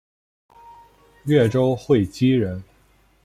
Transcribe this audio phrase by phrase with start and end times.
[1.25, 2.63] 越州会稽人。